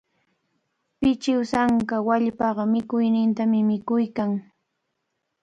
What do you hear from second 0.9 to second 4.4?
Pichisanka wallpapa mikuynintami mikuykan.